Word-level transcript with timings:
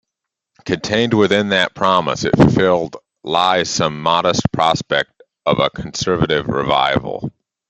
Contained 0.65 1.13
within 1.13 1.49
that 1.49 1.75
promise, 1.75 2.23
if 2.23 2.33
fulfilled, 2.33 2.97
lies 3.23 3.69
some 3.69 4.01
modest 4.01 4.41
prospect 4.51 5.21
of 5.45 5.59
a 5.59 5.69
conservative 5.69 6.47
revival. 6.47 7.31